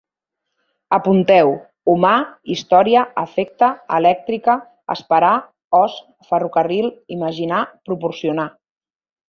[0.95, 1.51] Apunteu:
[1.93, 2.13] humà,
[2.53, 3.69] història, efecte,
[3.99, 4.57] elèctrica,
[4.97, 5.37] esperar,
[5.83, 6.01] os,
[6.33, 8.51] ferrocarril, imaginar, proporcionar